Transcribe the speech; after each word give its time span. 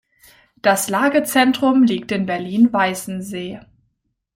Das 0.63 0.89
Lagezentrum 0.89 1.83
liegt 1.83 2.11
in 2.11 2.25
Berlin-Weißensee. 2.25 3.59